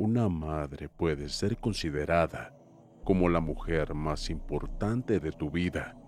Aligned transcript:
Una 0.00 0.28
madre 0.28 0.88
puede 0.88 1.28
ser 1.28 1.56
considerada 1.58 2.56
como 3.02 3.28
la 3.28 3.40
mujer 3.40 3.94
más 3.94 4.30
importante 4.30 5.18
de 5.18 5.32
tu 5.32 5.50
vida. 5.50 6.00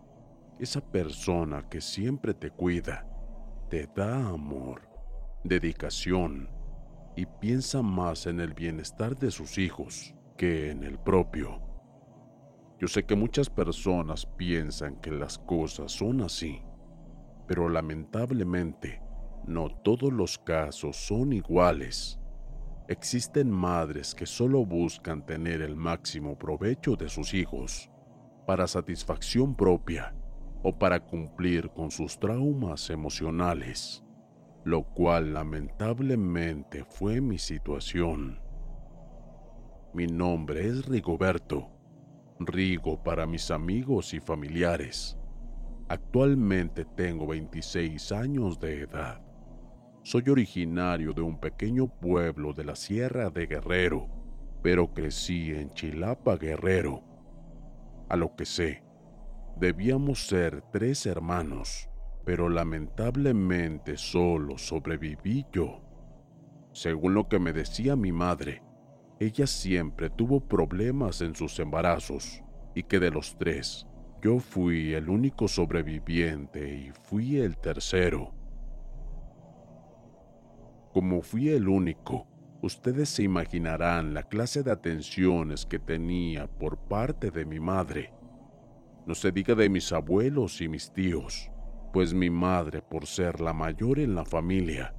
Esa 0.60 0.80
persona 0.80 1.68
que 1.68 1.80
siempre 1.80 2.32
te 2.32 2.52
cuida, 2.52 3.04
te 3.68 3.88
da 3.92 4.28
amor, 4.28 4.88
dedicación 5.42 6.48
y 7.16 7.26
piensa 7.26 7.82
más 7.82 8.26
en 8.26 8.38
el 8.38 8.54
bienestar 8.54 9.18
de 9.18 9.32
sus 9.32 9.58
hijos 9.58 10.14
que 10.36 10.70
en 10.70 10.84
el 10.84 10.96
propio. 10.96 11.60
Yo 12.78 12.86
sé 12.86 13.02
que 13.02 13.16
muchas 13.16 13.50
personas 13.50 14.24
piensan 14.24 15.00
que 15.00 15.10
las 15.10 15.36
cosas 15.36 15.90
son 15.90 16.20
así, 16.20 16.62
pero 17.48 17.68
lamentablemente 17.68 19.02
no 19.48 19.68
todos 19.82 20.12
los 20.12 20.38
casos 20.38 20.96
son 20.96 21.32
iguales. 21.32 22.19
Existen 22.90 23.48
madres 23.48 24.16
que 24.16 24.26
solo 24.26 24.66
buscan 24.66 25.24
tener 25.24 25.62
el 25.62 25.76
máximo 25.76 26.36
provecho 26.36 26.96
de 26.96 27.08
sus 27.08 27.34
hijos 27.34 27.88
para 28.48 28.66
satisfacción 28.66 29.54
propia 29.54 30.12
o 30.64 30.76
para 30.76 30.98
cumplir 30.98 31.70
con 31.70 31.92
sus 31.92 32.18
traumas 32.18 32.90
emocionales, 32.90 34.02
lo 34.64 34.82
cual 34.82 35.34
lamentablemente 35.34 36.84
fue 36.84 37.20
mi 37.20 37.38
situación. 37.38 38.40
Mi 39.94 40.08
nombre 40.08 40.66
es 40.66 40.84
Rigoberto, 40.86 41.68
Rigo 42.40 43.00
para 43.04 43.24
mis 43.24 43.52
amigos 43.52 44.14
y 44.14 44.18
familiares. 44.18 45.16
Actualmente 45.88 46.84
tengo 46.96 47.28
26 47.28 48.10
años 48.10 48.58
de 48.58 48.80
edad. 48.80 49.29
Soy 50.10 50.28
originario 50.28 51.12
de 51.12 51.20
un 51.20 51.38
pequeño 51.38 51.86
pueblo 51.86 52.52
de 52.52 52.64
la 52.64 52.74
Sierra 52.74 53.30
de 53.30 53.46
Guerrero, 53.46 54.08
pero 54.60 54.92
crecí 54.92 55.52
en 55.52 55.70
Chilapa, 55.70 56.36
Guerrero. 56.36 57.04
A 58.08 58.16
lo 58.16 58.34
que 58.34 58.44
sé, 58.44 58.82
debíamos 59.56 60.26
ser 60.26 60.64
tres 60.72 61.06
hermanos, 61.06 61.88
pero 62.24 62.48
lamentablemente 62.48 63.96
solo 63.96 64.58
sobreviví 64.58 65.46
yo. 65.52 65.80
Según 66.72 67.14
lo 67.14 67.28
que 67.28 67.38
me 67.38 67.52
decía 67.52 67.94
mi 67.94 68.10
madre, 68.10 68.64
ella 69.20 69.46
siempre 69.46 70.10
tuvo 70.10 70.40
problemas 70.40 71.20
en 71.20 71.36
sus 71.36 71.56
embarazos 71.60 72.42
y 72.74 72.82
que 72.82 72.98
de 72.98 73.12
los 73.12 73.38
tres, 73.38 73.86
yo 74.20 74.40
fui 74.40 74.92
el 74.92 75.08
único 75.08 75.46
sobreviviente 75.46 76.68
y 76.68 76.90
fui 76.90 77.36
el 77.36 77.56
tercero. 77.58 78.39
Como 80.92 81.22
fui 81.22 81.50
el 81.50 81.68
único, 81.68 82.26
ustedes 82.62 83.10
se 83.10 83.22
imaginarán 83.22 84.12
la 84.12 84.24
clase 84.24 84.64
de 84.64 84.72
atenciones 84.72 85.64
que 85.64 85.78
tenía 85.78 86.48
por 86.48 86.78
parte 86.78 87.30
de 87.30 87.44
mi 87.44 87.60
madre. 87.60 88.12
No 89.06 89.14
se 89.14 89.30
diga 89.30 89.54
de 89.54 89.68
mis 89.68 89.92
abuelos 89.92 90.60
y 90.60 90.68
mis 90.68 90.92
tíos, 90.92 91.48
pues 91.92 92.12
mi 92.12 92.28
madre, 92.28 92.82
por 92.82 93.06
ser 93.06 93.40
la 93.40 93.52
mayor 93.52 94.00
en 94.00 94.16
la 94.16 94.24
familia, 94.24 94.92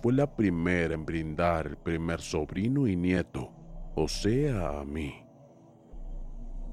fue 0.00 0.12
la 0.12 0.32
primera 0.32 0.94
en 0.94 1.04
brindar 1.04 1.66
el 1.66 1.76
primer 1.76 2.20
sobrino 2.20 2.86
y 2.86 2.94
nieto, 2.94 3.50
o 3.96 4.06
sea, 4.06 4.78
a 4.78 4.84
mí. 4.84 5.26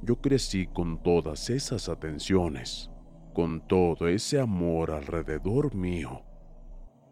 Yo 0.03 0.21
crecí 0.21 0.67
con 0.67 1.01
todas 1.01 1.49
esas 1.49 1.89
atenciones, 1.89 2.91
con 3.33 3.65
todo 3.67 4.07
ese 4.07 4.39
amor 4.39 4.91
alrededor 4.91 5.73
mío 5.73 6.28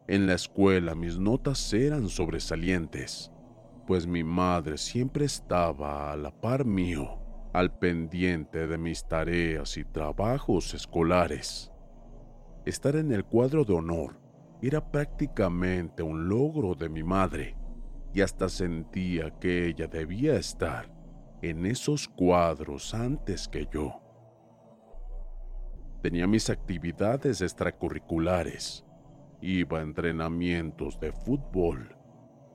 en 0.07 0.25
la 0.25 0.35
escuela 0.35 0.95
mis 0.95 1.19
notas 1.19 1.73
eran 1.73 2.07
sobresalientes, 2.07 3.29
pues 3.85 4.07
mi 4.07 4.23
madre 4.23 4.78
siempre 4.78 5.25
estaba 5.25 6.12
a 6.13 6.16
la 6.16 6.31
par 6.31 6.63
mío, 6.63 7.19
al 7.53 7.78
pendiente 7.78 8.68
de 8.68 8.78
mis 8.78 9.06
tareas 9.06 9.75
y 9.78 9.84
trabajos 9.84 10.73
escolares. 10.73 11.72
Estar 12.66 12.95
en 12.95 13.12
el 13.12 13.25
cuadro 13.25 13.66
de 13.66 13.73
honor 13.73 14.18
era 14.62 14.91
prácticamente 14.91 16.03
un 16.03 16.29
logro 16.29 16.74
de 16.74 16.88
mi 16.88 17.03
madre 17.03 17.57
y 18.13 18.22
hasta 18.22 18.47
sentía 18.47 19.31
que 19.39 19.68
ella 19.68 19.88
debía 19.88 20.38
estar 20.38 20.89
en 21.41 21.66
esos 21.66 22.07
cuadros 22.07 22.94
antes 22.94 23.47
que 23.47 23.68
yo. 23.72 24.01
Tenía 26.01 26.28
mis 26.28 26.50
actividades 26.50 27.41
extracurriculares 27.41 28.87
Iba 29.42 29.80
a 29.80 29.84
entrenamientos 29.84 31.00
de 31.00 31.12
fútbol, 31.12 31.96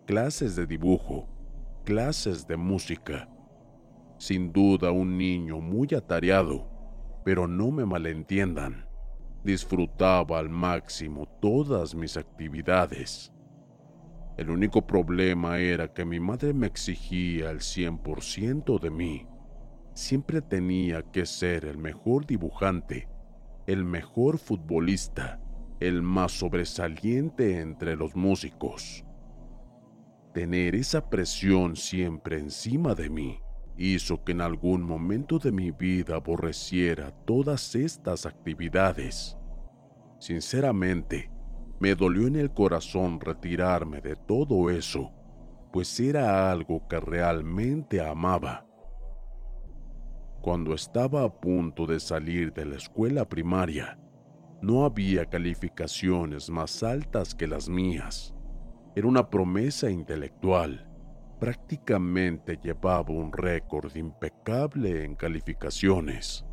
clases 0.05 0.57
de 0.57 0.67
dibujo, 0.67 1.29
clases 1.85 2.45
de 2.49 2.57
música. 2.57 3.29
Sin 4.19 4.53
duda 4.53 4.91
un 4.91 5.17
niño 5.17 5.61
muy 5.61 5.89
atareado, 5.95 6.69
pero 7.25 7.47
no 7.47 7.71
me 7.71 7.87
malentiendan. 7.87 8.89
Disfrutaba 9.45 10.41
al 10.41 10.49
máximo 10.49 11.27
todas 11.41 11.95
mis 11.95 12.17
actividades. 12.17 13.33
El 14.37 14.51
único 14.51 14.85
problema 14.85 15.59
era 15.59 15.93
que 15.93 16.05
mi 16.05 16.19
madre 16.19 16.53
me 16.53 16.67
exigía 16.67 17.51
el 17.51 17.61
100% 17.61 18.81
de 18.81 18.91
mí. 18.91 19.29
Siempre 19.95 20.43
tenía 20.43 21.03
que 21.03 21.27
ser 21.27 21.65
el 21.65 21.79
mejor 21.79 22.27
dibujante, 22.27 23.09
el 23.69 23.85
mejor 23.85 24.39
futbolista, 24.39 25.39
el 25.89 26.03
más 26.03 26.33
sobresaliente 26.33 27.61
entre 27.61 27.97
los 27.97 28.15
músicos. 28.15 29.05
Tener 30.33 30.75
esa 30.75 31.11
presión 31.11 31.77
siempre 31.77 32.39
encima 32.39 32.95
de 32.95 33.11
mí 33.11 33.41
hizo 33.77 34.23
que 34.25 34.33
en 34.33 34.41
algún 34.41 34.83
momento 34.83 35.39
de 35.39 35.53
mi 35.53 35.71
vida 35.71 36.17
aborreciera 36.17 37.11
todas 37.25 37.75
estas 37.75 38.27
actividades. 38.27 39.37
Sinceramente, 40.19 41.31
me 41.81 41.95
dolió 41.95 42.29
en 42.29 42.37
el 42.37 42.53
corazón 42.53 43.21
retirarme 43.21 44.01
de 44.01 44.15
todo 44.15 44.71
eso, 44.71 45.11
pues 45.73 45.99
era 45.99 46.51
algo 46.51 46.87
que 46.87 47.01
realmente 47.01 48.01
amaba. 48.01 48.67
Cuando 50.41 50.75
estaba 50.75 51.25
a 51.25 51.41
punto 51.41 51.87
de 51.87 51.99
salir 52.01 52.53
de 52.53 52.67
la 52.67 52.77
escuela 52.77 53.29
primaria, 53.29 53.99
no 54.63 54.85
había 54.85 55.27
calificaciones 55.27 56.49
más 56.49 56.85
altas 56.85 57.35
que 57.35 57.49
las 57.49 57.69
mías. 57.69 58.33
Era 58.95 59.09
una 59.09 59.29
promesa 59.29 59.91
intelectual. 59.91 60.89
Prácticamente 61.41 62.57
llevaba 62.63 63.11
un 63.11 63.33
récord 63.33 63.95
impecable 63.97 65.05
en 65.05 65.17
calificaciones. 65.17 66.47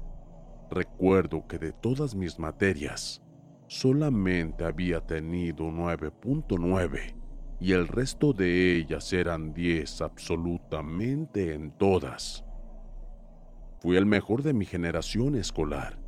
Recuerdo 0.71 1.47
que 1.47 1.59
de 1.59 1.71
todas 1.71 2.15
mis 2.15 2.39
materias, 2.39 3.21
solamente 3.67 4.65
había 4.65 5.01
tenido 5.01 5.65
9.9 5.65 7.15
y 7.59 7.73
el 7.73 7.87
resto 7.87 8.33
de 8.33 8.77
ellas 8.77 9.13
eran 9.13 9.53
10 9.53 10.01
absolutamente 10.01 11.53
en 11.53 11.71
todas. 11.77 12.43
Fui 13.81 13.97
el 13.97 14.07
mejor 14.07 14.41
de 14.41 14.53
mi 14.53 14.65
generación 14.65 15.35
escolar, 15.35 15.99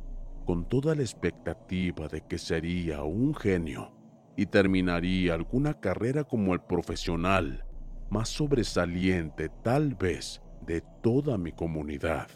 con 0.44 0.68
toda 0.68 0.94
la 0.94 1.02
expectativa 1.02 2.08
de 2.08 2.22
que 2.22 2.38
sería 2.38 3.02
un 3.02 3.34
genio 3.34 3.92
y 4.36 4.46
terminaría 4.46 5.34
alguna 5.34 5.74
carrera 5.74 6.24
como 6.24 6.54
el 6.54 6.60
profesional 6.60 7.64
más 8.10 8.28
sobresaliente 8.28 9.48
tal 9.62 9.94
vez 9.94 10.42
de 10.66 10.82
toda 11.02 11.38
mi 11.38 11.52
comunidad. 11.52 12.28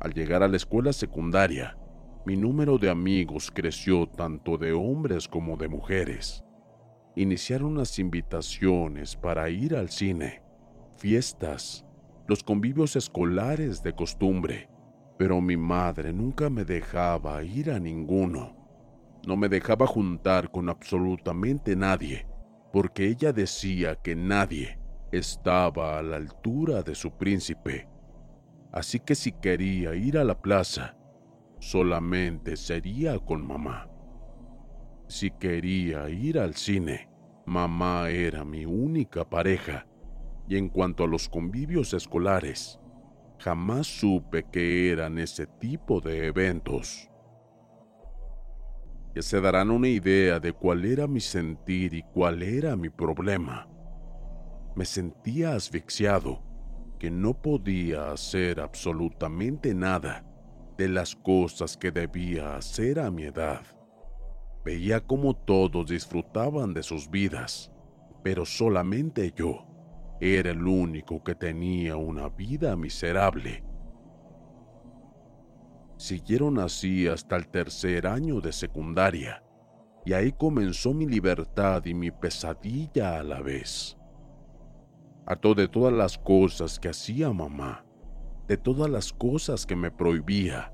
Al 0.00 0.14
llegar 0.14 0.42
a 0.42 0.48
la 0.48 0.56
escuela 0.56 0.94
secundaria, 0.94 1.76
mi 2.24 2.36
número 2.36 2.78
de 2.78 2.88
amigos 2.88 3.50
creció 3.52 4.06
tanto 4.06 4.56
de 4.56 4.72
hombres 4.72 5.28
como 5.28 5.58
de 5.58 5.68
mujeres. 5.68 6.42
Iniciaron 7.16 7.76
las 7.76 7.98
invitaciones 7.98 9.14
para 9.14 9.50
ir 9.50 9.76
al 9.76 9.90
cine, 9.90 10.42
fiestas, 10.96 11.84
los 12.26 12.42
convivios 12.42 12.96
escolares 12.96 13.82
de 13.82 13.92
costumbre, 13.92 14.69
pero 15.20 15.38
mi 15.42 15.54
madre 15.54 16.14
nunca 16.14 16.48
me 16.48 16.64
dejaba 16.64 17.42
ir 17.42 17.70
a 17.70 17.78
ninguno. 17.78 18.56
No 19.26 19.36
me 19.36 19.50
dejaba 19.50 19.86
juntar 19.86 20.50
con 20.50 20.70
absolutamente 20.70 21.76
nadie, 21.76 22.26
porque 22.72 23.06
ella 23.06 23.30
decía 23.30 23.96
que 23.96 24.16
nadie 24.16 24.78
estaba 25.12 25.98
a 25.98 26.02
la 26.02 26.16
altura 26.16 26.82
de 26.82 26.94
su 26.94 27.10
príncipe. 27.18 27.86
Así 28.72 28.98
que 28.98 29.14
si 29.14 29.32
quería 29.32 29.94
ir 29.94 30.16
a 30.16 30.24
la 30.24 30.40
plaza, 30.40 30.96
solamente 31.58 32.56
sería 32.56 33.18
con 33.18 33.46
mamá. 33.46 33.90
Si 35.06 35.30
quería 35.32 36.08
ir 36.08 36.38
al 36.38 36.54
cine, 36.54 37.10
mamá 37.44 38.08
era 38.08 38.42
mi 38.42 38.64
única 38.64 39.28
pareja. 39.28 39.86
Y 40.48 40.56
en 40.56 40.70
cuanto 40.70 41.04
a 41.04 41.06
los 41.06 41.28
convivios 41.28 41.92
escolares, 41.92 42.80
jamás 43.40 43.86
supe 43.86 44.44
que 44.44 44.90
eran 44.90 45.18
ese 45.18 45.46
tipo 45.46 46.00
de 46.00 46.26
eventos. 46.26 47.10
Ya 49.14 49.22
se 49.22 49.40
darán 49.40 49.70
una 49.70 49.88
idea 49.88 50.38
de 50.38 50.52
cuál 50.52 50.84
era 50.84 51.06
mi 51.06 51.20
sentir 51.20 51.94
y 51.94 52.02
cuál 52.02 52.42
era 52.42 52.76
mi 52.76 52.90
problema. 52.90 53.66
Me 54.76 54.84
sentía 54.84 55.54
asfixiado, 55.54 56.42
que 56.98 57.10
no 57.10 57.32
podía 57.34 58.12
hacer 58.12 58.60
absolutamente 58.60 59.74
nada 59.74 60.24
de 60.76 60.88
las 60.88 61.16
cosas 61.16 61.76
que 61.76 61.90
debía 61.90 62.56
hacer 62.56 63.00
a 63.00 63.10
mi 63.10 63.24
edad. 63.24 63.62
Veía 64.64 65.00
como 65.00 65.34
todos 65.34 65.86
disfrutaban 65.88 66.74
de 66.74 66.82
sus 66.82 67.10
vidas, 67.10 67.72
pero 68.22 68.44
solamente 68.44 69.32
yo 69.34 69.69
era 70.20 70.50
el 70.50 70.66
único 70.66 71.24
que 71.24 71.34
tenía 71.34 71.96
una 71.96 72.28
vida 72.28 72.76
miserable. 72.76 73.64
Siguieron 75.96 76.58
así 76.58 77.08
hasta 77.08 77.36
el 77.36 77.48
tercer 77.48 78.06
año 78.06 78.40
de 78.40 78.52
secundaria, 78.52 79.42
y 80.04 80.12
ahí 80.12 80.32
comenzó 80.32 80.92
mi 80.92 81.06
libertad 81.06 81.84
y 81.86 81.94
mi 81.94 82.10
pesadilla 82.10 83.18
a 83.18 83.22
la 83.22 83.40
vez. 83.40 83.96
Harto 85.26 85.54
de 85.54 85.68
todas 85.68 85.92
las 85.92 86.18
cosas 86.18 86.78
que 86.78 86.88
hacía 86.88 87.32
mamá, 87.32 87.84
de 88.46 88.56
todas 88.56 88.90
las 88.90 89.12
cosas 89.12 89.64
que 89.64 89.76
me 89.76 89.90
prohibía, 89.90 90.72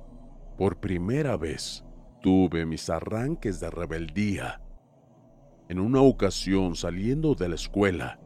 por 0.56 0.81
primera 0.81 1.37
vez 1.37 1.84
tuve 2.20 2.64
mis 2.66 2.88
arranques 2.90 3.60
de 3.60 3.70
rebeldía. 3.70 4.60
En 5.69 5.78
una 5.78 6.00
ocasión 6.00 6.75
saliendo 6.75 7.34
de 7.34 7.49
la 7.49 7.54
escuela, 7.56 8.19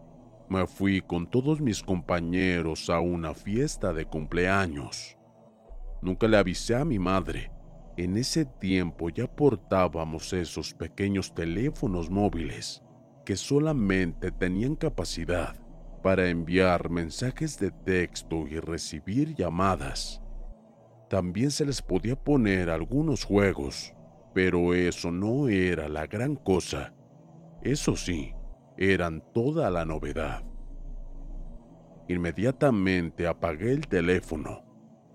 me 0.51 0.67
fui 0.67 1.01
con 1.01 1.31
todos 1.31 1.61
mis 1.61 1.81
compañeros 1.81 2.91
a 2.91 2.99
una 2.99 3.35
fiesta 3.35 3.93
de 3.93 4.05
cumpleaños. 4.05 5.17
Nunca 6.03 6.27
le 6.27 6.37
avisé 6.37 6.75
a 6.75 6.85
mi 6.85 6.99
madre. 6.99 7.53
En 7.97 8.17
ese 8.17 8.47
tiempo 8.47 9.11
ya 9.11 9.29
portábamos 9.29 10.33
esos 10.33 10.75
pequeños 10.75 11.33
teléfonos 11.35 12.11
móviles 12.11 12.83
que 13.25 13.37
solamente 13.37 14.33
tenían 14.33 14.75
capacidad 14.75 15.55
para 16.03 16.29
enviar 16.29 16.91
mensajes 16.91 17.57
de 17.61 17.71
texto 17.71 18.49
y 18.49 18.59
recibir 18.59 19.37
llamadas. 19.37 20.21
También 21.09 21.53
se 21.53 21.65
les 21.65 21.81
podía 21.81 22.17
poner 22.17 22.71
algunos 22.71 23.23
juegos, 23.23 23.95
pero 24.35 24.75
eso 24.75 25.13
no 25.13 25.49
era 25.49 25.89
la 25.89 26.09
gran 26.09 26.35
cosa. 26.35 26.93
Eso 27.63 27.95
sí, 27.95 28.33
eran 28.81 29.23
toda 29.35 29.71
la 29.71 29.85
novedad. 29.85 30.43
Inmediatamente 32.09 33.27
apagué 33.27 33.73
el 33.73 33.87
teléfono. 33.87 34.65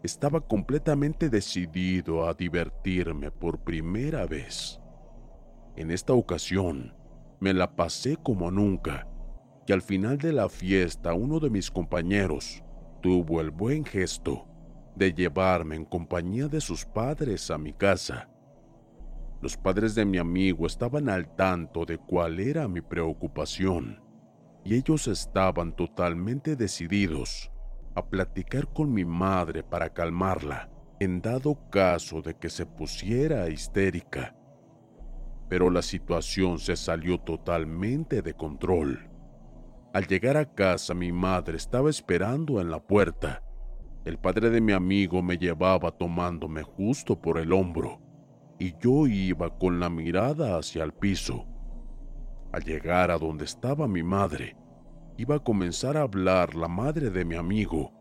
Estaba 0.03 0.39
completamente 0.39 1.29
decidido 1.29 2.27
a 2.27 2.35
divertirme 2.35 3.31
por 3.31 3.63
primera 3.63 4.27
vez. 4.27 4.79
En 5.75 5.89
esta 5.89 6.13
ocasión, 6.13 6.93
me 7.39 7.53
la 7.55 7.75
pasé 7.75 8.17
como 8.17 8.51
nunca, 8.51 9.07
y 9.65 9.73
al 9.73 9.81
final 9.81 10.19
de 10.19 10.31
la 10.31 10.47
fiesta 10.47 11.15
uno 11.15 11.39
de 11.39 11.49
mis 11.49 11.71
compañeros 11.71 12.63
tuvo 13.01 13.41
el 13.41 13.49
buen 13.49 13.83
gesto 13.83 14.47
de 14.95 15.11
llevarme 15.11 15.75
en 15.75 15.85
compañía 15.85 16.47
de 16.47 16.61
sus 16.61 16.85
padres 16.85 17.49
a 17.49 17.57
mi 17.57 17.73
casa. 17.73 18.29
Los 19.41 19.57
padres 19.57 19.95
de 19.95 20.05
mi 20.05 20.17
amigo 20.17 20.65
estaban 20.65 21.09
al 21.09 21.35
tanto 21.35 21.85
de 21.85 21.97
cuál 21.97 22.39
era 22.39 22.67
mi 22.67 22.81
preocupación 22.81 24.01
y 24.63 24.75
ellos 24.75 25.07
estaban 25.07 25.75
totalmente 25.75 26.55
decididos 26.55 27.51
a 27.93 28.05
platicar 28.05 28.71
con 28.73 28.91
mi 28.91 29.05
madre 29.05 29.63
para 29.63 29.89
calmarla 29.93 30.69
en 30.99 31.21
dado 31.21 31.59
caso 31.69 32.21
de 32.21 32.35
que 32.35 32.49
se 32.49 32.65
pusiera 32.65 33.49
histérica. 33.49 34.35
Pero 35.49 35.69
la 35.69 35.81
situación 35.81 36.57
se 36.57 36.75
salió 36.75 37.19
totalmente 37.19 38.21
de 38.21 38.33
control. 38.33 39.09
Al 39.93 40.07
llegar 40.07 40.37
a 40.37 40.53
casa 40.53 40.93
mi 40.93 41.11
madre 41.11 41.57
estaba 41.57 41.89
esperando 41.89 42.59
en 42.59 42.71
la 42.71 42.79
puerta. 42.79 43.43
El 44.05 44.17
padre 44.17 44.49
de 44.49 44.61
mi 44.61 44.71
amigo 44.71 45.21
me 45.21 45.37
llevaba 45.37 45.91
tomándome 45.91 46.63
justo 46.63 47.21
por 47.21 47.37
el 47.37 47.53
hombro 47.53 48.04
y 48.59 48.75
yo 48.79 49.07
iba 49.07 49.57
con 49.57 49.79
la 49.79 49.89
mirada 49.89 50.57
hacia 50.57 50.83
el 50.83 50.93
piso. 50.93 51.45
Al 52.51 52.63
llegar 52.63 53.11
a 53.11 53.17
donde 53.17 53.45
estaba 53.45 53.87
mi 53.87 54.03
madre, 54.03 54.55
iba 55.17 55.35
a 55.35 55.39
comenzar 55.39 55.97
a 55.97 56.03
hablar 56.03 56.55
la 56.55 56.67
madre 56.67 57.09
de 57.09 57.25
mi 57.25 57.35
amigo, 57.35 57.91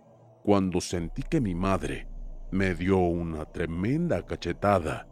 cuando 0.43 0.81
sentí 0.81 1.23
que 1.23 1.41
mi 1.41 1.55
madre 1.55 2.09
me 2.51 2.75
dio 2.75 2.99
una 2.99 3.45
tremenda 3.47 4.25
cachetada. 4.25 5.09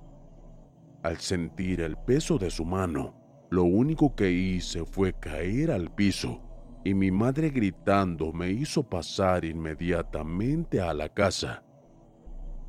Al 1.03 1.17
sentir 1.17 1.81
el 1.81 1.97
peso 1.97 2.39
de 2.39 2.51
su 2.51 2.65
mano, 2.65 3.15
lo 3.51 3.65
único 3.65 4.15
que 4.15 4.31
hice 4.31 4.85
fue 4.85 5.13
caer 5.13 5.73
al 5.73 5.93
piso 5.93 6.41
y 6.85 6.95
mi 6.95 7.11
madre 7.11 7.51
gritando 7.51 8.33
me 8.33 8.51
hizo 8.51 8.89
pasar 8.89 9.45
inmediatamente 9.45 10.81
a 10.81 10.95
la 10.95 11.09
casa. 11.09 11.65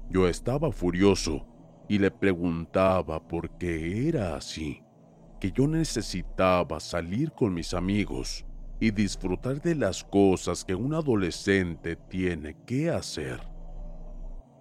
Yo 0.09 0.27
estaba 0.27 0.71
furioso 0.71 1.52
y 1.93 1.99
le 1.99 2.09
preguntaba 2.09 3.21
por 3.21 3.51
qué 3.59 4.09
era 4.09 4.35
así, 4.35 4.81
que 5.39 5.51
yo 5.51 5.67
necesitaba 5.67 6.79
salir 6.79 7.31
con 7.33 7.53
mis 7.53 7.75
amigos 7.75 8.43
y 8.79 8.89
disfrutar 8.89 9.61
de 9.61 9.75
las 9.75 10.03
cosas 10.03 10.65
que 10.65 10.73
un 10.73 10.95
adolescente 10.95 11.95
tiene 11.95 12.57
que 12.65 12.89
hacer. 12.89 13.47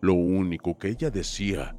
Lo 0.02 0.12
único 0.12 0.76
que 0.76 0.88
ella 0.88 1.10
decía 1.10 1.74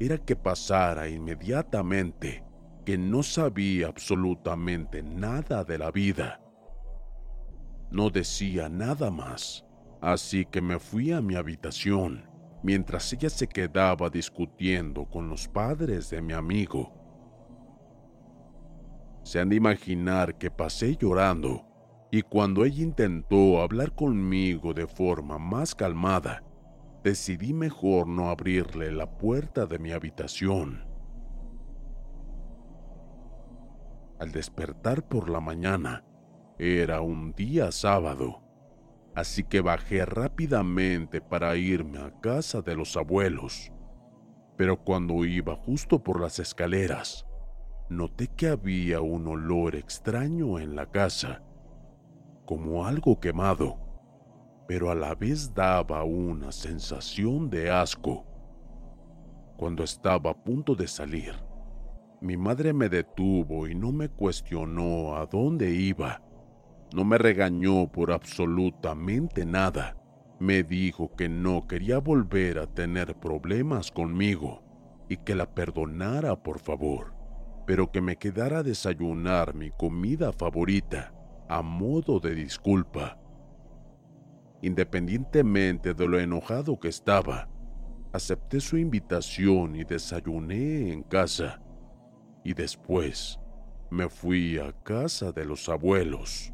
era 0.00 0.16
que 0.16 0.36
pasara 0.36 1.06
inmediatamente, 1.06 2.42
que 2.86 2.96
no 2.96 3.22
sabía 3.22 3.88
absolutamente 3.88 5.02
nada 5.02 5.64
de 5.64 5.76
la 5.76 5.90
vida. 5.90 6.40
No 7.90 8.08
decía 8.08 8.70
nada 8.70 9.10
más, 9.10 9.66
así 10.00 10.46
que 10.46 10.62
me 10.62 10.78
fui 10.78 11.12
a 11.12 11.20
mi 11.20 11.34
habitación 11.34 12.33
mientras 12.64 13.12
ella 13.12 13.28
se 13.28 13.46
quedaba 13.46 14.08
discutiendo 14.08 15.04
con 15.04 15.28
los 15.28 15.46
padres 15.46 16.08
de 16.08 16.22
mi 16.22 16.32
amigo. 16.32 16.92
Se 19.22 19.38
han 19.38 19.50
de 19.50 19.56
imaginar 19.56 20.38
que 20.38 20.50
pasé 20.50 20.96
llorando 20.96 21.66
y 22.10 22.22
cuando 22.22 22.64
ella 22.64 22.82
intentó 22.82 23.60
hablar 23.60 23.94
conmigo 23.94 24.72
de 24.72 24.86
forma 24.86 25.38
más 25.38 25.74
calmada, 25.74 26.42
decidí 27.02 27.52
mejor 27.52 28.06
no 28.06 28.30
abrirle 28.30 28.90
la 28.90 29.18
puerta 29.18 29.66
de 29.66 29.78
mi 29.78 29.92
habitación. 29.92 30.86
Al 34.18 34.32
despertar 34.32 35.06
por 35.06 35.28
la 35.28 35.40
mañana, 35.40 36.02
era 36.58 37.02
un 37.02 37.32
día 37.32 37.70
sábado, 37.72 38.43
así 39.14 39.44
que 39.44 39.60
bajé 39.60 40.04
rápidamente 40.04 41.20
para 41.20 41.56
irme 41.56 41.98
a 41.98 42.12
casa 42.20 42.62
de 42.62 42.74
los 42.74 42.96
abuelos. 42.96 43.72
Pero 44.56 44.82
cuando 44.84 45.24
iba 45.24 45.56
justo 45.56 46.02
por 46.02 46.20
las 46.20 46.38
escaleras, 46.38 47.26
noté 47.88 48.28
que 48.28 48.48
había 48.48 49.00
un 49.00 49.26
olor 49.28 49.76
extraño 49.76 50.58
en 50.58 50.76
la 50.76 50.90
casa, 50.90 51.42
como 52.44 52.86
algo 52.86 53.20
quemado, 53.20 53.78
pero 54.66 54.90
a 54.90 54.94
la 54.94 55.14
vez 55.14 55.54
daba 55.54 56.04
una 56.04 56.52
sensación 56.52 57.50
de 57.50 57.70
asco. 57.70 58.24
Cuando 59.56 59.84
estaba 59.84 60.30
a 60.30 60.44
punto 60.44 60.74
de 60.74 60.88
salir, 60.88 61.34
mi 62.20 62.36
madre 62.36 62.72
me 62.72 62.88
detuvo 62.88 63.68
y 63.68 63.74
no 63.74 63.92
me 63.92 64.08
cuestionó 64.08 65.16
a 65.16 65.26
dónde 65.26 65.70
iba. 65.70 66.22
No 66.92 67.04
me 67.04 67.18
regañó 67.18 67.90
por 67.90 68.12
absolutamente 68.12 69.46
nada. 69.46 69.96
Me 70.38 70.62
dijo 70.62 71.14
que 71.16 71.28
no 71.28 71.66
quería 71.66 71.98
volver 71.98 72.58
a 72.58 72.66
tener 72.66 73.16
problemas 73.16 73.90
conmigo 73.90 74.62
y 75.08 75.18
que 75.18 75.34
la 75.34 75.54
perdonara 75.54 76.42
por 76.42 76.58
favor, 76.58 77.14
pero 77.66 77.90
que 77.90 78.00
me 78.00 78.16
quedara 78.16 78.58
a 78.58 78.62
desayunar 78.62 79.54
mi 79.54 79.70
comida 79.70 80.32
favorita 80.32 81.12
a 81.48 81.62
modo 81.62 82.20
de 82.20 82.34
disculpa. 82.34 83.18
Independientemente 84.62 85.94
de 85.94 86.08
lo 86.08 86.18
enojado 86.18 86.78
que 86.78 86.88
estaba, 86.88 87.48
acepté 88.12 88.60
su 88.60 88.78
invitación 88.78 89.76
y 89.76 89.84
desayuné 89.84 90.92
en 90.92 91.02
casa 91.02 91.60
y 92.44 92.54
después 92.54 93.38
me 93.90 94.08
fui 94.08 94.58
a 94.58 94.72
casa 94.72 95.32
de 95.32 95.44
los 95.44 95.68
abuelos. 95.68 96.53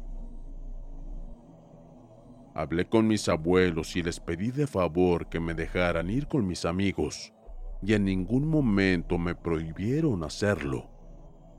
Hablé 2.53 2.87
con 2.87 3.07
mis 3.07 3.29
abuelos 3.29 3.95
y 3.95 4.03
les 4.03 4.19
pedí 4.19 4.51
de 4.51 4.67
favor 4.67 5.29
que 5.29 5.39
me 5.39 5.53
dejaran 5.53 6.09
ir 6.09 6.27
con 6.27 6.45
mis 6.45 6.65
amigos, 6.65 7.33
y 7.81 7.93
en 7.93 8.05
ningún 8.05 8.47
momento 8.47 9.17
me 9.17 9.35
prohibieron 9.35 10.23
hacerlo. 10.23 10.89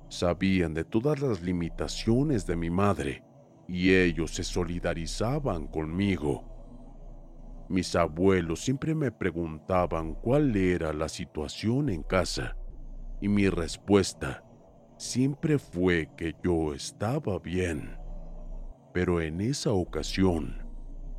Sabían 0.09 0.75
de 0.75 0.85
todas 0.85 1.21
las 1.21 1.41
limitaciones 1.41 2.47
de 2.47 2.57
mi 2.57 2.71
madre, 2.71 3.25
y 3.67 3.95
ellos 3.95 4.35
se 4.35 4.45
solidarizaban 4.45 5.67
conmigo. 5.67 6.45
Mis 7.69 7.97
abuelos 7.97 8.61
siempre 8.61 8.95
me 8.95 9.11
preguntaban 9.11 10.15
cuál 10.15 10.55
era 10.57 10.93
la 10.93 11.09
situación 11.09 11.89
en 11.89 12.03
casa 12.03 12.57
y 13.23 13.29
mi 13.29 13.49
respuesta 13.49 14.45
siempre 14.99 15.57
fue 15.57 16.11
que 16.17 16.35
yo 16.43 16.75
estaba 16.75 17.39
bien. 17.39 17.97
Pero 18.93 19.21
en 19.21 19.41
esa 19.41 19.71
ocasión, 19.71 20.62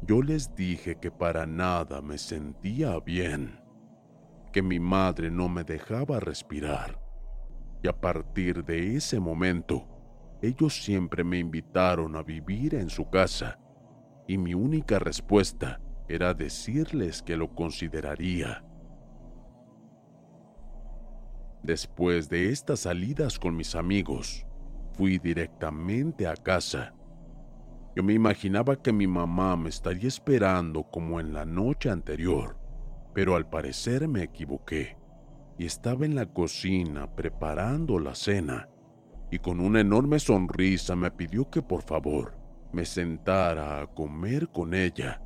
yo 0.06 0.22
les 0.22 0.54
dije 0.56 0.96
que 0.96 1.12
para 1.12 1.46
nada 1.46 2.02
me 2.02 2.18
sentía 2.18 3.00
bien, 3.00 3.60
que 4.52 4.62
mi 4.62 4.80
madre 4.80 5.32
no 5.32 5.50
me 5.50 5.64
dejaba 5.64 6.20
respirar. 6.20 7.00
Y 7.82 7.88
a 7.88 8.00
partir 8.00 8.64
de 8.64 8.96
ese 8.96 9.20
momento, 9.20 9.88
ellos 10.42 10.84
siempre 10.84 11.24
me 11.24 11.40
invitaron 11.40 12.16
a 12.16 12.24
vivir 12.24 12.76
en 12.76 12.90
su 12.90 13.10
casa, 13.10 13.60
y 14.28 14.38
mi 14.38 14.54
única 14.54 15.00
respuesta 15.00 15.82
era 16.08 16.34
decirles 16.34 17.22
que 17.22 17.36
lo 17.38 17.54
consideraría. 17.54 18.64
Después 21.62 22.30
de 22.30 22.50
estas 22.50 22.82
salidas 22.82 23.40
con 23.40 23.56
mis 23.56 23.74
amigos, 23.76 24.46
fui 24.94 25.18
directamente 25.18 26.28
a 26.28 26.36
casa. 26.36 26.94
Yo 27.96 28.04
me 28.04 28.14
imaginaba 28.14 28.76
que 28.76 28.92
mi 28.92 29.08
mamá 29.08 29.56
me 29.56 29.70
estaría 29.70 30.08
esperando 30.08 30.84
como 30.84 31.20
en 31.20 31.34
la 31.34 31.46
noche 31.46 31.90
anterior, 31.90 32.58
pero 33.14 33.36
al 33.36 33.50
parecer 33.50 34.08
me 34.08 34.24
equivoqué 34.24 34.98
y 35.58 35.66
estaba 35.66 36.06
en 36.06 36.16
la 36.16 36.26
cocina 36.26 37.16
preparando 37.16 38.00
la 38.00 38.16
cena 38.16 38.70
y 39.30 39.40
con 39.40 39.60
una 39.60 39.82
enorme 39.82 40.20
sonrisa 40.20 40.96
me 40.96 41.12
pidió 41.12 41.50
que 41.50 41.62
por 41.62 41.84
favor 41.84 42.36
me 42.72 42.86
sentara 42.86 43.82
a 43.82 43.88
comer 43.88 44.50
con 44.50 44.74
ella. 44.74 45.22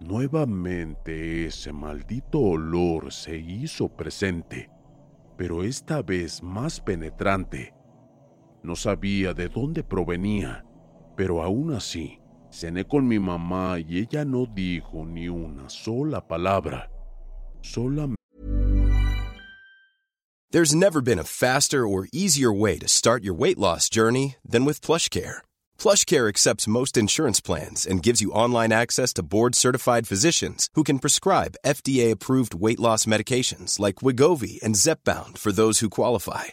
Nuevamente 0.00 1.46
ese 1.46 1.72
maldito 1.72 2.40
olor 2.40 3.12
se 3.12 3.36
hizo 3.36 3.88
presente 3.88 4.70
pero 5.36 5.64
esta 5.64 6.02
vez 6.02 6.42
más 6.42 6.80
penetrante. 6.80 7.74
No 8.62 8.76
sabía 8.76 9.34
de 9.34 9.48
dónde 9.48 9.82
provenía, 9.82 10.64
pero 11.16 11.42
aún 11.42 11.74
así 11.74 12.18
cené 12.52 12.84
con 12.84 13.08
mi 13.08 13.18
mamá 13.18 13.78
y 13.80 13.98
ella 13.98 14.24
no 14.24 14.46
dijo 14.46 15.04
ni 15.04 15.28
una 15.28 15.68
sola 15.68 16.20
palabra. 16.20 16.90
Solamente. 17.62 18.16
There's 20.50 20.74
never 20.74 21.00
been 21.00 21.18
a 21.18 21.24
faster 21.24 21.86
or 21.86 22.08
easier 22.12 22.52
way 22.52 22.76
to 22.78 22.86
start 22.86 23.24
your 23.24 23.32
weight 23.32 23.58
loss 23.58 23.88
journey 23.88 24.36
than 24.46 24.66
with 24.66 24.82
PlushCare. 24.82 25.40
PlushCare 25.78 26.28
accepts 26.28 26.68
most 26.68 26.98
insurance 26.98 27.40
plans 27.40 27.86
and 27.86 28.02
gives 28.02 28.20
you 28.20 28.32
online 28.32 28.70
access 28.70 29.14
to 29.14 29.22
board-certified 29.22 30.06
physicians 30.06 30.68
who 30.74 30.84
can 30.84 30.98
prescribe 30.98 31.56
FDA-approved 31.64 32.54
weight 32.54 32.78
loss 32.78 33.06
medications 33.06 33.78
like 33.80 34.02
Wigovi 34.04 34.62
and 34.62 34.74
Zepbound 34.74 35.38
for 35.38 35.52
those 35.52 35.78
who 35.78 35.88
qualify. 35.88 36.52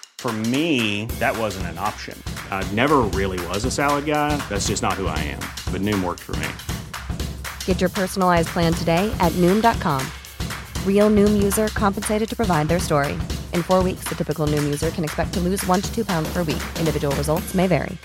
For 0.21 0.31
me, 0.31 1.07
that 1.17 1.35
wasn't 1.35 1.65
an 1.73 1.79
option. 1.79 2.15
I 2.51 2.63
never 2.73 2.97
really 3.19 3.43
was 3.47 3.65
a 3.65 3.71
salad 3.71 4.05
guy. 4.05 4.37
That's 4.49 4.67
just 4.67 4.83
not 4.83 4.93
who 4.93 5.07
I 5.07 5.17
am. 5.17 5.41
But 5.73 5.81
Noom 5.81 6.03
worked 6.03 6.19
for 6.19 6.35
me. 6.35 6.47
Get 7.65 7.81
your 7.81 7.89
personalized 7.89 8.49
plan 8.49 8.71
today 8.71 9.11
at 9.19 9.31
Noom.com. 9.41 10.05
Real 10.85 11.09
Noom 11.09 11.41
user 11.41 11.69
compensated 11.69 12.29
to 12.29 12.35
provide 12.35 12.67
their 12.67 12.77
story. 12.77 13.13
In 13.55 13.63
four 13.63 13.81
weeks, 13.83 14.05
the 14.07 14.13
typical 14.13 14.45
Noom 14.45 14.63
user 14.63 14.91
can 14.91 15.03
expect 15.03 15.33
to 15.33 15.39
lose 15.39 15.65
one 15.65 15.81
to 15.81 15.91
two 15.91 16.05
pounds 16.05 16.31
per 16.31 16.43
week. 16.43 16.61
Individual 16.77 17.15
results 17.15 17.55
may 17.55 17.65
vary. 17.65 17.97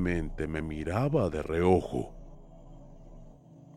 me 0.00 0.20
miraba 0.62 1.30
de 1.30 1.42
reojo. 1.44 2.12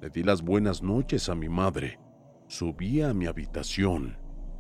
Le 0.02 0.10
di 0.10 0.24
las 0.24 0.42
buenas 0.42 0.82
noches 0.82 1.30
a 1.30 1.36
mi 1.36 1.48
madre, 1.48 2.00
subí 2.48 3.04
a 3.08 3.14
mi 3.14 3.28
habitación 3.28 4.18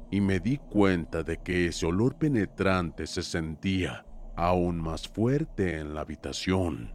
y 0.09 0.21
me 0.21 0.39
di 0.39 0.57
cuenta 0.57 1.23
de 1.23 1.37
que 1.37 1.67
ese 1.67 1.85
olor 1.85 2.15
penetrante 2.15 3.07
se 3.07 3.21
sentía 3.21 4.05
aún 4.35 4.77
más 4.79 5.07
fuerte 5.07 5.79
en 5.79 5.93
la 5.93 6.01
habitación. 6.01 6.93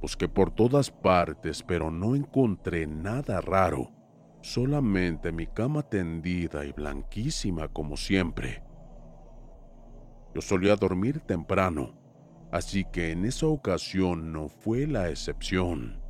Busqué 0.00 0.28
por 0.28 0.50
todas 0.52 0.90
partes, 0.90 1.62
pero 1.62 1.90
no 1.90 2.14
encontré 2.14 2.86
nada 2.86 3.40
raro, 3.40 3.90
solamente 4.42 5.32
mi 5.32 5.46
cama 5.46 5.82
tendida 5.82 6.64
y 6.64 6.72
blanquísima 6.72 7.68
como 7.68 7.96
siempre. 7.96 8.62
Yo 10.34 10.40
solía 10.40 10.76
dormir 10.76 11.20
temprano, 11.20 11.98
así 12.52 12.84
que 12.84 13.10
en 13.10 13.24
esa 13.24 13.46
ocasión 13.46 14.32
no 14.32 14.48
fue 14.48 14.86
la 14.86 15.08
excepción. 15.08 16.00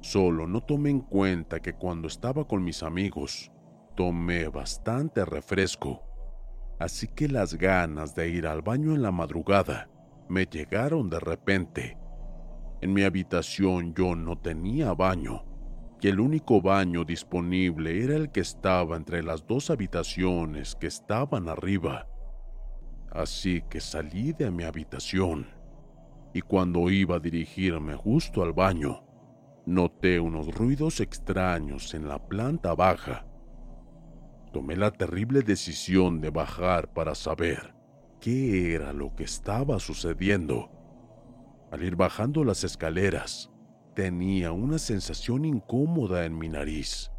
Solo 0.00 0.46
no 0.46 0.60
tomé 0.60 0.90
en 0.90 1.00
cuenta 1.00 1.60
que 1.60 1.72
cuando 1.72 2.08
estaba 2.08 2.46
con 2.46 2.62
mis 2.62 2.82
amigos, 2.82 3.50
tomé 3.94 4.48
bastante 4.48 5.24
refresco, 5.24 6.02
así 6.78 7.08
que 7.08 7.28
las 7.28 7.54
ganas 7.54 8.14
de 8.14 8.28
ir 8.28 8.46
al 8.46 8.62
baño 8.62 8.94
en 8.94 9.02
la 9.02 9.10
madrugada 9.10 9.88
me 10.28 10.46
llegaron 10.46 11.10
de 11.10 11.20
repente. 11.20 11.98
En 12.80 12.92
mi 12.92 13.02
habitación 13.02 13.94
yo 13.94 14.14
no 14.14 14.38
tenía 14.38 14.92
baño, 14.94 15.44
y 16.00 16.08
el 16.08 16.20
único 16.20 16.60
baño 16.60 17.04
disponible 17.04 18.02
era 18.02 18.16
el 18.16 18.30
que 18.30 18.40
estaba 18.40 18.96
entre 18.96 19.22
las 19.22 19.46
dos 19.46 19.70
habitaciones 19.70 20.74
que 20.74 20.86
estaban 20.86 21.48
arriba. 21.48 22.06
Así 23.10 23.62
que 23.70 23.80
salí 23.80 24.32
de 24.32 24.50
mi 24.50 24.64
habitación 24.64 25.46
y 26.34 26.40
cuando 26.40 26.90
iba 26.90 27.16
a 27.16 27.20
dirigirme 27.20 27.94
justo 27.94 28.42
al 28.42 28.52
baño, 28.52 29.04
noté 29.66 30.18
unos 30.18 30.52
ruidos 30.52 31.00
extraños 31.00 31.94
en 31.94 32.08
la 32.08 32.18
planta 32.18 32.74
baja. 32.74 33.24
Tomé 34.54 34.76
la 34.76 34.92
terrible 34.92 35.42
decisión 35.42 36.20
de 36.20 36.30
bajar 36.30 36.92
para 36.92 37.16
saber 37.16 37.74
qué 38.20 38.72
era 38.72 38.92
lo 38.92 39.12
que 39.16 39.24
estaba 39.24 39.80
sucediendo. 39.80 40.70
Al 41.72 41.82
ir 41.82 41.96
bajando 41.96 42.44
las 42.44 42.62
escaleras, 42.62 43.50
tenía 43.96 44.52
una 44.52 44.78
sensación 44.78 45.44
incómoda 45.44 46.24
en 46.24 46.38
mi 46.38 46.48
nariz 46.48 47.10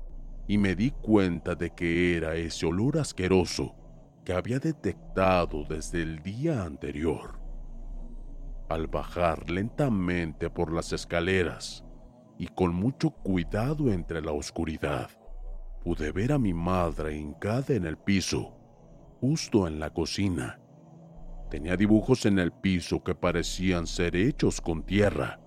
y 0.48 0.58
me 0.58 0.77
di 0.77 0.92
cuenta 0.92 1.56
de 1.56 1.72
que 1.72 2.15
era 2.15 2.36
ese 2.36 2.68
olor 2.68 3.00
asqueroso 3.00 3.75
que 4.24 4.32
había 4.32 4.60
detectado 4.60 5.65
desde 5.65 6.04
el 6.04 6.24
día 6.24 6.63
anterior. 6.63 7.38
Al 8.70 8.88
bajar 8.88 9.51
lentamente 9.51 10.50
por 10.50 10.72
las 10.72 10.94
escaleras 10.94 11.84
y 12.38 12.48
con 12.48 12.74
mucho 12.74 13.10
cuidado 13.10 13.92
entre 13.92 14.22
la 14.22 14.32
oscuridad, 14.32 15.10
pude 15.86 16.12
ver 16.12 16.32
a 16.32 16.39
mi 16.39 16.51
madre 16.51 17.15
hincada 17.15 17.75
en 17.75 17.86
el 17.86 17.96
piso, 17.96 18.58
justo 19.22 19.68
en 19.68 19.80
la 19.80 19.92
cocina. 19.92 20.60
Tenía 21.51 21.77
dibujos 21.77 22.25
en 22.25 22.39
el 22.39 22.51
piso 22.51 23.04
que 23.04 23.13
parecían 23.13 23.86
ser 23.86 24.15
hechos 24.15 24.60
con 24.60 24.82
tierra. 24.84 25.39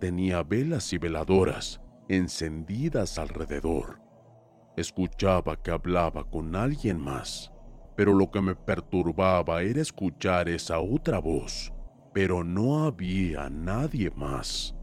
Tenía 0.00 0.42
velas 0.42 0.92
y 0.92 0.98
veladoras 0.98 1.80
encendidas 2.08 3.20
alrededor. 3.20 4.00
Escuchaba 4.76 5.62
que 5.62 5.70
hablaba 5.70 6.28
con 6.28 6.56
alguien 6.56 6.98
más, 6.98 7.52
pero 7.94 8.14
lo 8.14 8.32
que 8.32 8.42
me 8.42 8.56
perturbaba 8.56 9.62
era 9.62 9.80
escuchar 9.80 10.48
esa 10.48 10.80
otra 10.80 11.20
voz, 11.20 11.72
pero 12.12 12.42
no 12.42 12.84
había 12.84 13.48
nadie 13.48 14.10
más. 14.10 14.74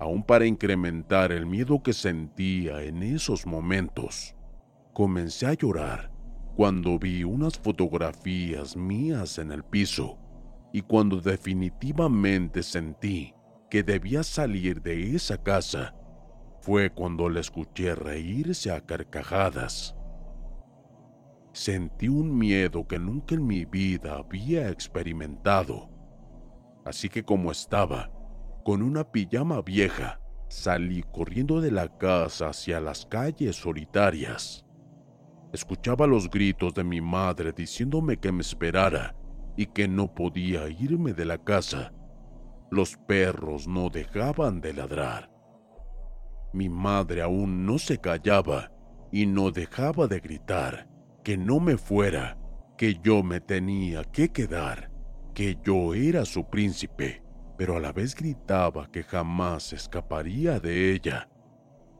Aún 0.00 0.22
para 0.22 0.46
incrementar 0.46 1.30
el 1.30 1.44
miedo 1.44 1.82
que 1.82 1.92
sentía 1.92 2.82
en 2.82 3.02
esos 3.02 3.44
momentos, 3.46 4.34
comencé 4.94 5.46
a 5.46 5.52
llorar 5.52 6.10
cuando 6.56 6.98
vi 6.98 7.22
unas 7.22 7.58
fotografías 7.58 8.78
mías 8.78 9.36
en 9.36 9.52
el 9.52 9.62
piso 9.62 10.18
y 10.72 10.80
cuando 10.80 11.20
definitivamente 11.20 12.62
sentí 12.62 13.34
que 13.68 13.82
debía 13.82 14.22
salir 14.22 14.80
de 14.80 15.14
esa 15.14 15.36
casa 15.42 15.94
fue 16.62 16.90
cuando 16.90 17.28
le 17.28 17.40
escuché 17.40 17.94
reírse 17.94 18.72
a 18.72 18.80
carcajadas. 18.80 19.94
Sentí 21.52 22.08
un 22.08 22.38
miedo 22.38 22.86
que 22.86 22.98
nunca 22.98 23.34
en 23.34 23.46
mi 23.46 23.66
vida 23.66 24.16
había 24.16 24.70
experimentado. 24.70 25.90
Así 26.86 27.08
que 27.08 27.22
como 27.22 27.50
estaba, 27.50 28.10
con 28.62 28.82
una 28.82 29.04
pijama 29.04 29.62
vieja, 29.62 30.20
salí 30.48 31.02
corriendo 31.12 31.60
de 31.60 31.70
la 31.70 31.88
casa 31.98 32.48
hacia 32.48 32.80
las 32.80 33.06
calles 33.06 33.56
solitarias. 33.56 34.64
Escuchaba 35.52 36.06
los 36.06 36.30
gritos 36.30 36.74
de 36.74 36.84
mi 36.84 37.00
madre 37.00 37.52
diciéndome 37.52 38.16
que 38.16 38.30
me 38.30 38.42
esperara 38.42 39.16
y 39.56 39.66
que 39.66 39.88
no 39.88 40.14
podía 40.14 40.68
irme 40.68 41.12
de 41.12 41.24
la 41.24 41.38
casa. 41.38 41.92
Los 42.70 42.96
perros 42.96 43.66
no 43.66 43.90
dejaban 43.90 44.60
de 44.60 44.72
ladrar. 44.72 45.30
Mi 46.52 46.68
madre 46.68 47.22
aún 47.22 47.66
no 47.66 47.78
se 47.78 47.98
callaba 47.98 48.70
y 49.10 49.26
no 49.26 49.50
dejaba 49.50 50.06
de 50.06 50.20
gritar 50.20 50.88
que 51.24 51.36
no 51.36 51.60
me 51.60 51.76
fuera, 51.76 52.38
que 52.76 52.94
yo 53.02 53.22
me 53.22 53.40
tenía 53.40 54.04
que 54.04 54.30
quedar, 54.30 54.90
que 55.34 55.58
yo 55.62 55.94
era 55.94 56.24
su 56.24 56.48
príncipe, 56.48 57.22
pero 57.60 57.76
a 57.76 57.80
la 57.80 57.92
vez 57.92 58.14
gritaba 58.14 58.90
que 58.90 59.02
jamás 59.02 59.74
escaparía 59.74 60.58
de 60.58 60.94
ella. 60.94 61.28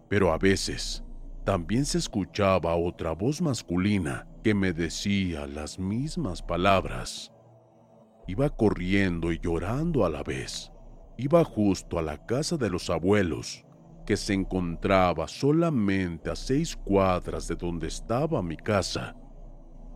Pero 0.08 0.32
a 0.32 0.38
veces 0.38 1.04
también 1.44 1.84
se 1.84 1.98
escuchaba 1.98 2.74
otra 2.76 3.12
voz 3.12 3.42
masculina 3.42 4.26
que 4.42 4.54
me 4.54 4.72
decía 4.72 5.46
las 5.46 5.78
mismas 5.78 6.40
palabras. 6.40 7.30
Iba 8.26 8.48
corriendo 8.48 9.32
y 9.32 9.38
llorando 9.38 10.06
a 10.06 10.08
la 10.08 10.22
vez. 10.22 10.72
Iba 11.18 11.44
justo 11.44 11.98
a 11.98 12.02
la 12.02 12.24
casa 12.24 12.56
de 12.56 12.70
los 12.70 12.88
abuelos, 12.88 13.66
que 14.06 14.16
se 14.16 14.32
encontraba 14.32 15.28
solamente 15.28 16.30
a 16.30 16.36
seis 16.36 16.74
cuadras 16.74 17.48
de 17.48 17.56
donde 17.56 17.88
estaba 17.88 18.40
mi 18.40 18.56
casa. 18.56 19.14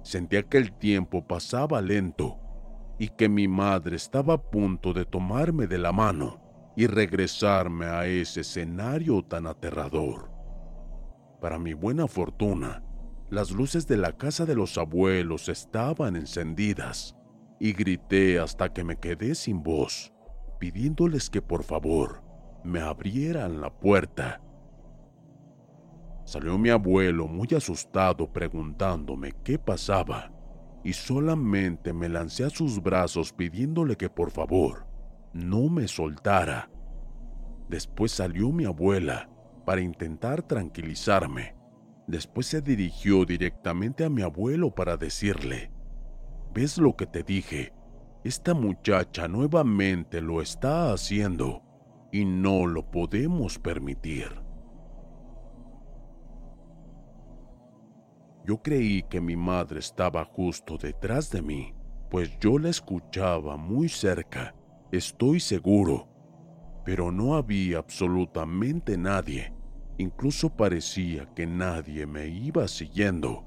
Sentía 0.03 0.43
que 0.43 0.59
el 0.59 0.75
tiempo 0.75 1.27
pasaba 1.27 1.81
lento 1.81 2.44
y 2.99 3.09
que 3.09 3.29
mi 3.29 3.49
madre 3.49 3.97
estaba 3.97 4.35
a 4.35 4.43
punto 4.43 4.93
de 4.93 5.05
tomarme 5.05 5.67
de 5.67 5.79
la 5.79 5.93
mano 5.93 6.41
y 6.77 6.87
regresarme 6.87 7.87
a 7.87 8.07
ese 8.07 8.41
escenario 8.41 9.23
tan 9.23 9.47
aterrador. 9.47 10.31
Para 11.41 11.59
mi 11.59 11.73
buena 11.73 12.07
fortuna, 12.07 12.83
las 13.31 13.51
luces 13.51 13.87
de 13.87 13.97
la 13.97 14.13
casa 14.17 14.45
de 14.45 14.55
los 14.55 14.79
abuelos 14.79 15.49
estaban 15.49 16.17
encendidas 16.17 17.17
y 17.59 17.73
grité 17.73 18.39
hasta 18.39 18.73
que 18.73 18.85
me 18.85 18.97
quedé 18.97 19.35
sin 19.35 19.63
voz, 19.63 20.13
pidiéndoles 20.59 21.31
que 21.31 21.43
por 21.43 21.63
favor 21.63 22.23
me 22.65 22.81
abrieran 22.81 23.61
la 23.61 23.71
puerta. 23.71 24.41
Salió 26.25 26.57
mi 26.57 26.71
abuelo 26.71 27.27
muy 27.27 27.49
asustado 27.55 28.33
preguntándome 28.33 29.33
qué 29.45 29.59
pasaba 29.59 30.34
y 30.85 30.93
solamente 30.93 31.93
me 31.93 32.09
lancé 32.09 32.45
a 32.45 32.51
sus 32.51 32.83
brazos 32.83 33.33
pidiéndole 33.33 33.97
que 33.97 34.11
por 34.11 34.31
favor 34.31 34.87
no 35.33 35.69
me 35.69 35.89
soltara. 35.89 36.71
Después 37.69 38.13
salió 38.13 38.53
mi 38.53 38.67
abuela 38.67 39.29
para 39.65 39.81
intentar 39.81 40.43
tranquilizarme. 40.43 41.57
Después 42.07 42.47
se 42.47 42.61
dirigió 42.61 43.25
directamente 43.25 44.05
a 44.05 44.11
mi 44.11 44.23
abuelo 44.23 44.75
para 44.75 44.97
decirle, 44.97 45.73
¿ves 46.55 46.79
lo 46.79 46.95
que 46.95 47.07
te 47.07 47.23
dije? 47.23 47.73
Esta 48.23 48.55
muchacha 48.55 49.27
nuevamente 49.27 50.21
lo 50.21 50.41
está 50.41 50.93
haciendo 50.93 51.63
y 52.13 52.25
no 52.25 52.67
lo 52.67 52.91
podemos 52.91 53.59
permitir. 53.59 54.44
Yo 58.45 58.63
creí 58.63 59.03
que 59.05 59.21
mi 59.21 59.37
madre 59.37 59.81
estaba 59.81 60.25
justo 60.25 60.77
detrás 60.77 61.31
de 61.31 61.43
mí, 61.43 61.75
pues 62.11 62.39
yo 62.39 62.59
la 62.59 62.69
escuchaba 62.69 63.57
muy 63.57 63.89
cerca, 63.89 64.55
estoy 64.93 65.41
seguro, 65.41 66.09
pero 66.85 67.11
no 67.11 67.37
había 67.37 67.79
absolutamente 67.79 68.97
nadie 68.99 69.55
Incluso 69.97 70.51
parecía 70.51 71.27
que 71.35 71.47
nadie 71.47 72.07
me 72.07 72.27
iba 72.27 72.67
siguiendo. 72.67 73.45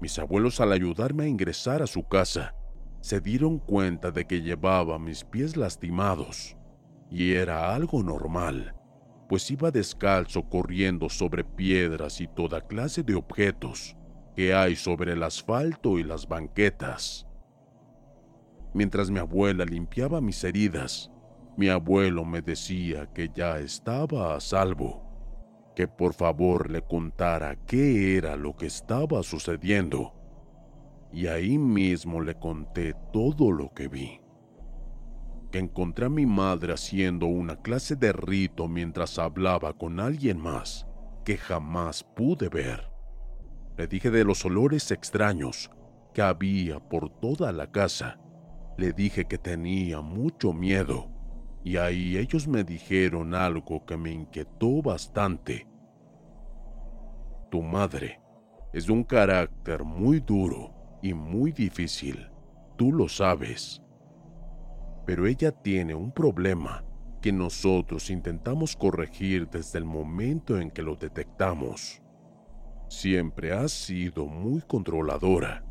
Mis 0.00 0.18
abuelos 0.18 0.60
al 0.60 0.72
ayudarme 0.72 1.24
a 1.24 1.28
ingresar 1.28 1.82
a 1.82 1.86
su 1.86 2.02
casa, 2.08 2.54
se 3.00 3.20
dieron 3.20 3.58
cuenta 3.58 4.10
de 4.10 4.26
que 4.26 4.42
llevaba 4.42 4.98
mis 4.98 5.22
pies 5.24 5.56
lastimados, 5.56 6.56
y 7.10 7.34
era 7.34 7.74
algo 7.74 8.02
normal, 8.02 8.74
pues 9.28 9.50
iba 9.50 9.70
descalzo 9.70 10.42
corriendo 10.48 11.08
sobre 11.08 11.44
piedras 11.44 12.20
y 12.20 12.28
toda 12.28 12.60
clase 12.60 13.02
de 13.02 13.14
objetos 13.14 13.96
que 14.34 14.54
hay 14.54 14.76
sobre 14.76 15.12
el 15.12 15.22
asfalto 15.22 15.98
y 15.98 16.04
las 16.04 16.26
banquetas. 16.26 17.26
Mientras 18.72 19.10
mi 19.10 19.20
abuela 19.20 19.64
limpiaba 19.64 20.20
mis 20.20 20.42
heridas, 20.42 21.10
mi 21.56 21.68
abuelo 21.68 22.24
me 22.24 22.42
decía 22.42 23.06
que 23.12 23.30
ya 23.32 23.58
estaba 23.58 24.34
a 24.34 24.40
salvo 24.40 25.04
que 25.74 25.88
por 25.88 26.14
favor 26.14 26.70
le 26.70 26.82
contara 26.82 27.56
qué 27.66 28.16
era 28.16 28.36
lo 28.36 28.56
que 28.56 28.66
estaba 28.66 29.22
sucediendo. 29.22 30.14
Y 31.12 31.26
ahí 31.26 31.58
mismo 31.58 32.20
le 32.20 32.36
conté 32.36 32.94
todo 33.12 33.52
lo 33.52 33.72
que 33.72 33.88
vi. 33.88 34.23
Que 35.54 35.60
encontré 35.60 36.06
a 36.06 36.08
mi 36.08 36.26
madre 36.26 36.72
haciendo 36.72 37.26
una 37.26 37.54
clase 37.54 37.94
de 37.94 38.12
rito 38.12 38.66
mientras 38.66 39.20
hablaba 39.20 39.72
con 39.72 40.00
alguien 40.00 40.40
más 40.40 40.84
que 41.24 41.36
jamás 41.36 42.02
pude 42.02 42.48
ver. 42.48 42.90
Le 43.76 43.86
dije 43.86 44.10
de 44.10 44.24
los 44.24 44.44
olores 44.44 44.90
extraños 44.90 45.70
que 46.12 46.22
había 46.22 46.80
por 46.80 47.08
toda 47.20 47.52
la 47.52 47.70
casa. 47.70 48.18
Le 48.76 48.92
dije 48.92 49.26
que 49.26 49.38
tenía 49.38 50.00
mucho 50.00 50.52
miedo 50.52 51.08
y 51.62 51.76
ahí 51.76 52.16
ellos 52.16 52.48
me 52.48 52.64
dijeron 52.64 53.32
algo 53.32 53.86
que 53.86 53.96
me 53.96 54.10
inquietó 54.10 54.82
bastante. 54.82 55.68
Tu 57.52 57.62
madre 57.62 58.20
es 58.72 58.86
de 58.88 58.92
un 58.92 59.04
carácter 59.04 59.84
muy 59.84 60.18
duro 60.18 60.74
y 61.00 61.14
muy 61.14 61.52
difícil, 61.52 62.28
tú 62.76 62.90
lo 62.90 63.08
sabes. 63.08 63.83
Pero 65.06 65.26
ella 65.26 65.52
tiene 65.52 65.94
un 65.94 66.12
problema 66.12 66.84
que 67.20 67.32
nosotros 67.32 68.10
intentamos 68.10 68.76
corregir 68.76 69.48
desde 69.48 69.78
el 69.78 69.84
momento 69.84 70.58
en 70.58 70.70
que 70.70 70.82
lo 70.82 70.96
detectamos. 70.96 72.02
Siempre 72.88 73.52
ha 73.52 73.66
sido 73.68 74.26
muy 74.26 74.60
controladora. 74.62 75.64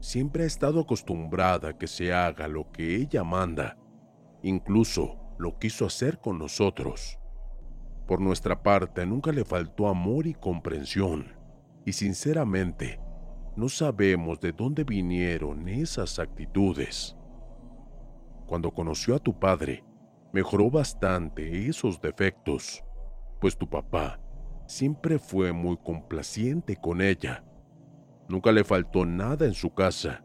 Siempre 0.00 0.44
ha 0.44 0.46
estado 0.46 0.80
acostumbrada 0.80 1.70
a 1.70 1.78
que 1.78 1.86
se 1.86 2.12
haga 2.12 2.48
lo 2.48 2.70
que 2.70 2.96
ella 2.96 3.24
manda. 3.24 3.76
Incluso 4.42 5.18
lo 5.38 5.58
quiso 5.58 5.86
hacer 5.86 6.18
con 6.18 6.38
nosotros. 6.38 7.18
Por 8.06 8.20
nuestra 8.20 8.62
parte 8.62 9.04
nunca 9.04 9.32
le 9.32 9.44
faltó 9.44 9.86
amor 9.86 10.26
y 10.26 10.34
comprensión, 10.34 11.36
y 11.84 11.92
sinceramente 11.92 12.98
no 13.54 13.68
sabemos 13.68 14.40
de 14.40 14.52
dónde 14.52 14.82
vinieron 14.84 15.68
esas 15.68 16.18
actitudes. 16.18 17.17
Cuando 18.48 18.72
conoció 18.72 19.14
a 19.14 19.18
tu 19.18 19.38
padre, 19.38 19.84
mejoró 20.32 20.70
bastante 20.70 21.68
esos 21.68 22.00
defectos, 22.00 22.82
pues 23.40 23.56
tu 23.56 23.68
papá 23.68 24.18
siempre 24.66 25.18
fue 25.18 25.52
muy 25.52 25.76
complaciente 25.76 26.76
con 26.76 27.00
ella. 27.00 27.44
Nunca 28.28 28.50
le 28.50 28.64
faltó 28.64 29.06
nada 29.06 29.46
en 29.46 29.54
su 29.54 29.72
casa, 29.74 30.24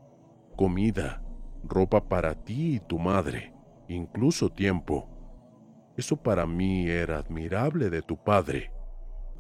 comida, 0.56 1.22
ropa 1.64 2.08
para 2.08 2.34
ti 2.34 2.76
y 2.76 2.80
tu 2.80 2.98
madre, 2.98 3.54
incluso 3.88 4.50
tiempo. 4.50 5.10
Eso 5.96 6.18
para 6.18 6.46
mí 6.46 6.88
era 6.88 7.20
admirable 7.20 7.90
de 7.90 8.02
tu 8.02 8.22
padre. 8.22 8.74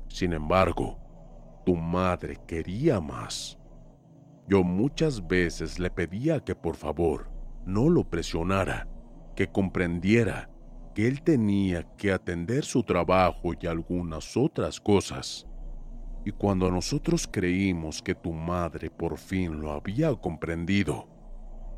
Sin 0.07 0.33
embargo, 0.33 0.99
tu 1.65 1.75
madre 1.75 2.37
quería 2.45 2.99
más. 3.01 3.57
Yo 4.47 4.63
muchas 4.63 5.25
veces 5.25 5.79
le 5.79 5.89
pedía 5.89 6.41
que 6.41 6.53
por 6.53 6.75
favor 6.75 7.32
no 7.65 7.89
lo 7.89 8.03
presionara, 8.09 8.87
que 9.35 9.47
comprendiera 9.47 10.49
que 10.93 11.07
él 11.07 11.23
tenía 11.23 11.83
que 11.97 12.11
atender 12.11 12.63
su 12.65 12.83
trabajo 12.83 13.51
y 13.59 13.67
algunas 13.67 14.37
otras 14.37 14.79
cosas. 14.79 15.47
Y 16.25 16.31
cuando 16.31 16.69
nosotros 16.69 17.27
creímos 17.27 18.01
que 18.01 18.15
tu 18.15 18.31
madre 18.31 18.89
por 18.89 19.17
fin 19.17 19.59
lo 19.59 19.71
había 19.71 20.13
comprendido, 20.15 21.07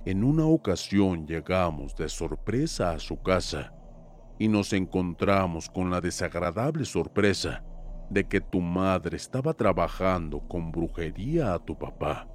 en 0.06 0.24
una 0.24 0.46
ocasión 0.46 1.26
llegamos 1.26 1.96
de 1.96 2.10
sorpresa 2.10 2.92
a 2.92 3.00
su 3.00 3.22
casa 3.22 3.74
y 4.38 4.48
nos 4.48 4.74
encontramos 4.74 5.70
con 5.70 5.90
la 5.90 6.02
desagradable 6.02 6.86
sorpresa 6.86 7.64
de 8.10 8.28
que 8.28 8.42
tu 8.42 8.62
madre 8.62 9.18
estaba 9.18 9.54
trabajando 9.54 10.40
con 10.48 10.72
brujería 10.72 11.54
a 11.54 11.60
tu 11.60 11.78
papá. 11.78 12.28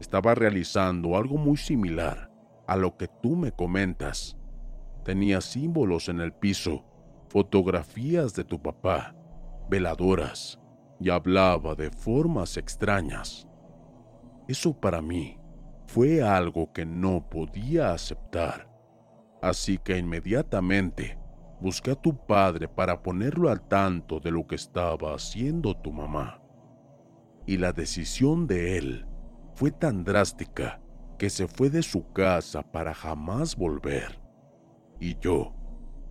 Estaba 0.00 0.34
realizando 0.34 1.16
algo 1.16 1.36
muy 1.36 1.58
similar 1.58 2.30
a 2.66 2.76
lo 2.76 2.96
que 2.96 3.06
tú 3.06 3.36
me 3.36 3.52
comentas. 3.52 4.36
Tenía 5.04 5.40
símbolos 5.40 6.08
en 6.08 6.20
el 6.20 6.32
piso, 6.32 6.84
fotografías 7.28 8.34
de 8.34 8.44
tu 8.44 8.60
papá, 8.60 9.14
veladoras, 9.68 10.58
y 10.98 11.10
hablaba 11.10 11.74
de 11.74 11.90
formas 11.90 12.56
extrañas. 12.56 13.46
Eso 14.48 14.72
para 14.72 15.02
mí 15.02 15.38
fue 15.86 16.22
algo 16.22 16.72
que 16.72 16.86
no 16.86 17.28
podía 17.28 17.92
aceptar. 17.92 18.68
Así 19.42 19.78
que 19.78 19.98
inmediatamente 19.98 21.18
busqué 21.60 21.90
a 21.90 21.94
tu 21.94 22.16
padre 22.26 22.68
para 22.68 23.02
ponerlo 23.02 23.50
al 23.50 23.66
tanto 23.68 24.18
de 24.20 24.30
lo 24.30 24.46
que 24.46 24.54
estaba 24.54 25.14
haciendo 25.14 25.76
tu 25.76 25.92
mamá. 25.92 26.40
Y 27.46 27.58
la 27.58 27.72
decisión 27.72 28.46
de 28.46 28.78
él 28.78 29.06
fue 29.60 29.70
tan 29.70 30.04
drástica 30.04 30.80
que 31.18 31.28
se 31.28 31.46
fue 31.46 31.68
de 31.68 31.82
su 31.82 32.10
casa 32.14 32.62
para 32.62 32.94
jamás 32.94 33.54
volver. 33.54 34.18
Y 34.98 35.18
yo 35.18 35.52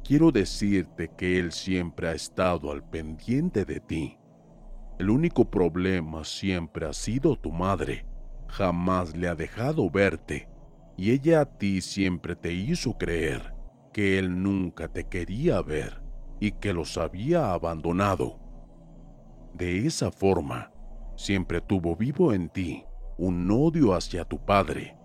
quiero 0.04 0.32
decirte 0.32 1.10
que 1.18 1.40
él 1.40 1.52
siempre 1.52 2.10
ha 2.10 2.12
estado 2.12 2.72
al 2.72 2.88
pendiente 2.88 3.66
de 3.66 3.80
ti. 3.80 4.20
El 5.00 5.10
único 5.10 5.50
problema 5.50 6.24
siempre 6.26 6.86
ha 6.86 6.94
sido 6.94 7.36
tu 7.38 7.52
madre. 7.52 8.06
Jamás 8.50 9.18
le 9.18 9.28
ha 9.28 9.34
dejado 9.34 9.90
verte 9.90 10.48
y 10.96 11.10
ella 11.10 11.42
a 11.42 11.46
ti 11.46 11.82
siempre 11.82 12.36
te 12.36 12.54
hizo 12.54 13.00
creer 13.00 13.56
que 13.92 14.20
él 14.20 14.44
nunca 14.44 14.90
te 14.90 15.06
quería 15.06 15.60
ver 15.64 16.04
y 16.40 16.52
que 16.52 16.72
los 16.72 17.00
había 17.00 17.52
abandonado. 17.52 18.40
De 19.56 19.88
esa 19.88 20.12
forma, 20.12 20.72
siempre 21.16 21.62
tuvo 21.62 21.96
vivo 21.96 22.32
en 22.32 22.50
ti 22.50 22.86
un 23.20 23.52
odio 23.52 23.94
hacia 23.94 24.24
tu 24.24 24.40
padre 24.40 24.96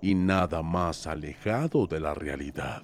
y 0.00 0.14
nada 0.14 0.62
más 0.62 1.06
alejado 1.06 1.86
de 1.86 2.00
la 2.00 2.14
realidad. 2.14 2.82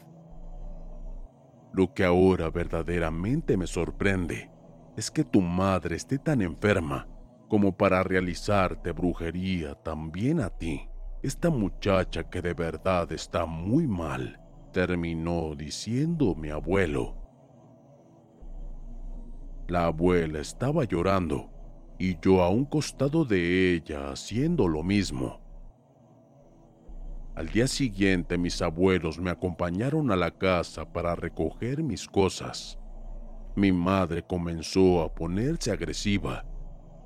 Lo 1.73 1.95
que 1.95 2.05
ahora 2.05 2.51
verdaderamente 2.51 3.57
me 3.57 3.67
sorprende 3.67 4.51
es 4.95 5.11
que 5.11 5.25
tu 5.25 5.41
madre 5.41 5.97
esté 5.97 6.19
tan 6.19 6.43
enferma 6.43 7.09
como 7.49 7.75
para 7.75 8.03
realizarte 8.03 8.93
brujería 8.93 9.75
también 9.77 10.41
a 10.41 10.51
ti. 10.51 10.91
Esta 11.23 11.49
muchacha 11.49 12.25
que 12.25 12.43
de 12.43 12.53
verdad 12.53 13.11
está 13.13 13.47
muy 13.47 13.87
mal, 13.87 14.39
terminó 14.73 15.55
diciendo 15.55 16.35
mi 16.35 16.51
abuelo. 16.51 17.17
La 19.69 19.87
abuela 19.87 20.39
estaba 20.41 20.85
llorando 20.85 21.56
y 21.99 22.19
yo 22.21 22.43
a 22.43 22.51
un 22.51 22.65
costado 22.65 23.25
de 23.25 23.75
ella 23.75 24.11
haciendo 24.11 24.69
lo 24.69 24.83
mismo. 24.83 25.41
Al 27.35 27.49
día 27.49 27.67
siguiente 27.67 28.39
mis 28.39 28.63
abuelos 28.63 29.19
me 29.19 29.31
acompañaron 29.31 30.11
a 30.11 30.17
la 30.17 30.31
casa 30.31 30.91
para 30.91 31.15
recoger 31.15 31.83
mis 31.83 32.07
cosas. 32.07 32.79
Mi 33.55 33.73
madre 33.73 34.23
comenzó 34.23 35.03
a 35.03 35.15
ponerse 35.15 35.71
agresiva, 35.71 36.45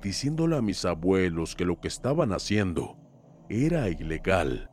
diciéndole 0.01 0.57
a 0.57 0.61
mis 0.61 0.85
abuelos 0.85 1.55
que 1.55 1.65
lo 1.65 1.79
que 1.79 1.87
estaban 1.87 2.31
haciendo 2.33 2.97
era 3.49 3.89
ilegal, 3.89 4.69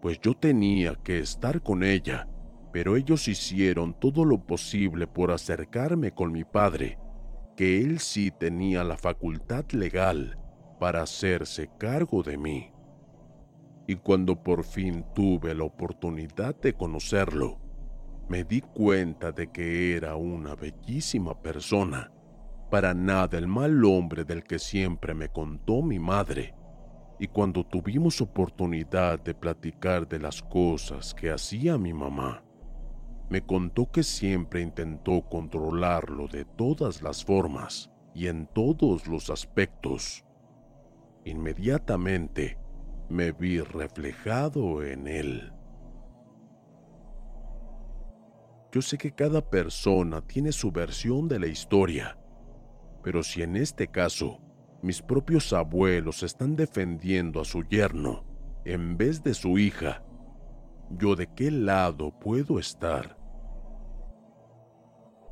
pues 0.00 0.20
yo 0.20 0.34
tenía 0.34 0.94
que 0.94 1.18
estar 1.18 1.60
con 1.62 1.82
ella, 1.82 2.28
pero 2.72 2.96
ellos 2.96 3.26
hicieron 3.26 3.98
todo 3.98 4.24
lo 4.24 4.38
posible 4.46 5.06
por 5.06 5.32
acercarme 5.32 6.12
con 6.12 6.30
mi 6.32 6.44
padre, 6.44 6.98
que 7.60 7.82
él 7.82 7.98
sí 7.98 8.30
tenía 8.30 8.82
la 8.84 8.96
facultad 8.96 9.66
legal 9.72 10.38
para 10.78 11.02
hacerse 11.02 11.68
cargo 11.78 12.22
de 12.22 12.38
mí. 12.38 12.72
Y 13.86 13.96
cuando 13.96 14.42
por 14.42 14.64
fin 14.64 15.04
tuve 15.14 15.54
la 15.54 15.64
oportunidad 15.64 16.58
de 16.58 16.72
conocerlo, 16.72 17.58
me 18.30 18.44
di 18.44 18.62
cuenta 18.62 19.30
de 19.30 19.52
que 19.52 19.94
era 19.94 20.16
una 20.16 20.54
bellísima 20.54 21.38
persona, 21.42 22.10
para 22.70 22.94
nada 22.94 23.36
el 23.36 23.46
mal 23.46 23.84
hombre 23.84 24.24
del 24.24 24.42
que 24.42 24.58
siempre 24.58 25.12
me 25.12 25.28
contó 25.28 25.82
mi 25.82 25.98
madre 25.98 26.54
y 27.18 27.26
cuando 27.26 27.62
tuvimos 27.62 28.22
oportunidad 28.22 29.20
de 29.20 29.34
platicar 29.34 30.08
de 30.08 30.18
las 30.18 30.40
cosas 30.40 31.12
que 31.12 31.30
hacía 31.30 31.76
mi 31.76 31.92
mamá, 31.92 32.42
me 33.30 33.40
contó 33.40 33.90
que 33.90 34.02
siempre 34.02 34.60
intentó 34.60 35.22
controlarlo 35.22 36.26
de 36.26 36.44
todas 36.44 37.00
las 37.00 37.24
formas 37.24 37.90
y 38.12 38.26
en 38.26 38.48
todos 38.48 39.06
los 39.06 39.30
aspectos. 39.30 40.24
Inmediatamente 41.24 42.58
me 43.08 43.30
vi 43.30 43.60
reflejado 43.60 44.82
en 44.82 45.06
él. 45.06 45.52
Yo 48.72 48.82
sé 48.82 48.98
que 48.98 49.12
cada 49.12 49.48
persona 49.48 50.20
tiene 50.20 50.50
su 50.50 50.72
versión 50.72 51.28
de 51.28 51.38
la 51.38 51.46
historia, 51.46 52.18
pero 53.02 53.22
si 53.22 53.42
en 53.42 53.56
este 53.56 53.86
caso 53.86 54.40
mis 54.82 55.02
propios 55.02 55.52
abuelos 55.52 56.24
están 56.24 56.56
defendiendo 56.56 57.40
a 57.40 57.44
su 57.44 57.62
yerno 57.62 58.24
en 58.64 58.96
vez 58.96 59.22
de 59.22 59.34
su 59.34 59.56
hija. 59.56 60.02
¿Yo 60.98 61.14
de 61.14 61.28
qué 61.28 61.52
lado 61.52 62.18
puedo 62.18 62.58
estar? 62.58 63.19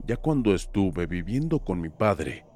Ya 0.09 0.17
cuando 0.17 0.55
estuve 0.55 1.07
viviendo 1.07 1.59
con 1.59 1.83
mi 1.83 1.91
padre, 1.91 2.47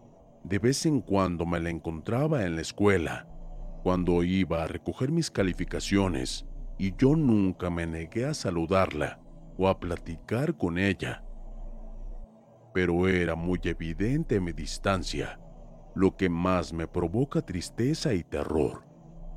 de 0.43 0.59
vez 0.59 0.87
en 0.87 1.03
cuando 1.03 1.45
me 1.45 1.61
la 1.61 1.69
encontraba 1.69 2.47
en 2.47 2.57
la 2.57 2.63
escuela, 2.63 3.29
cuando 3.83 4.23
iba 4.25 4.63
a 4.63 4.67
recoger 4.67 5.13
mis 5.13 5.31
calificaciones, 5.31 6.47
y 6.79 6.97
yo 6.97 7.15
nunca 7.15 7.69
me 7.69 7.87
negué 7.87 8.25
a 8.25 8.33
saludarla 8.33 9.21
o 9.59 9.69
a 9.69 9.79
platicar 9.79 10.57
con 10.57 10.79
ella. 10.79 11.27
Pero 12.73 13.07
era 13.07 13.35
muy 13.35 13.61
evidente 13.65 14.41
mi 14.41 14.53
distancia 14.53 15.39
lo 15.95 16.17
que 16.17 16.31
más 16.31 16.73
me 16.73 16.89
provoca 16.89 17.43
tristeza 17.43 18.15
y 18.15 18.25
terror 18.25 18.83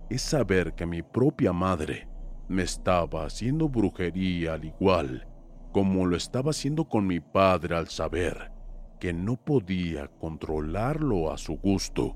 es 0.09 0.21
saber 0.21 0.73
que 0.73 0.85
mi 0.85 1.01
propia 1.01 1.51
madre 1.51 2.07
me 2.47 2.63
estaba 2.63 3.25
haciendo 3.25 3.67
brujería 3.67 4.53
al 4.53 4.63
igual 4.63 5.27
como 5.75 6.05
lo 6.05 6.15
estaba 6.15 6.51
haciendo 6.51 6.85
con 6.85 7.05
mi 7.05 7.19
padre 7.19 7.75
al 7.75 7.89
saber 7.89 8.49
que 8.97 9.11
no 9.11 9.35
podía 9.35 10.07
controlarlo 10.07 11.33
a 11.33 11.37
su 11.37 11.57
gusto. 11.57 12.15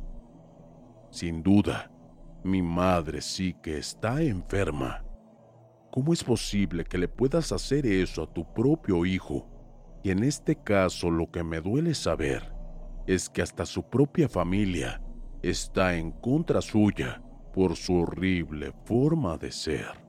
Sin 1.12 1.44
duda, 1.44 1.92
mi 2.42 2.62
madre 2.62 3.20
sí 3.20 3.54
que 3.62 3.78
está 3.78 4.22
enferma. 4.22 5.04
¿Cómo 5.92 6.14
es 6.14 6.24
posible 6.24 6.86
que 6.86 6.98
le 6.98 7.10
puedas 7.10 7.52
hacer 7.52 7.86
eso 7.86 8.24
a 8.24 8.34
tu 8.34 8.46
propio 8.54 9.06
hijo? 9.06 9.46
Y 10.04 10.12
en 10.12 10.24
este 10.24 10.56
caso 10.56 11.12
lo 11.12 11.30
que 11.30 11.44
me 11.44 11.60
duele 11.60 11.96
saber 11.96 12.54
es 13.08 13.28
que 13.28 13.42
hasta 13.42 13.66
su 13.66 13.84
propia 13.84 14.30
familia 14.30 15.02
está 15.42 15.98
en 15.98 16.12
contra 16.12 16.62
suya 16.62 17.22
por 17.54 17.76
su 17.76 18.04
horrible 18.04 18.72
forma 18.86 19.38
de 19.38 19.52
ser. 19.52 20.09